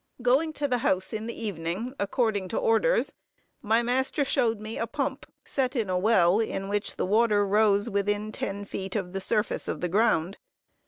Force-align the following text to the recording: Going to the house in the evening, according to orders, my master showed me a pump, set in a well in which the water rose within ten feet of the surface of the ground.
Going 0.23 0.51
to 0.53 0.67
the 0.67 0.79
house 0.79 1.13
in 1.13 1.27
the 1.27 1.39
evening, 1.39 1.93
according 1.99 2.47
to 2.47 2.57
orders, 2.57 3.13
my 3.61 3.83
master 3.83 4.25
showed 4.25 4.59
me 4.59 4.79
a 4.79 4.87
pump, 4.87 5.27
set 5.45 5.75
in 5.75 5.91
a 5.91 5.97
well 5.99 6.39
in 6.39 6.69
which 6.69 6.95
the 6.95 7.05
water 7.05 7.45
rose 7.45 7.87
within 7.87 8.31
ten 8.31 8.65
feet 8.65 8.95
of 8.95 9.13
the 9.13 9.21
surface 9.21 9.67
of 9.67 9.79
the 9.79 9.89
ground. 9.89 10.39